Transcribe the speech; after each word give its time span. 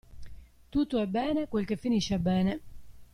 Tutto 0.69 0.97
è 0.99 1.05
bene 1.05 1.47
quel 1.47 1.65
che 1.67 1.77
finisce 1.77 2.17
bene. 2.17 2.61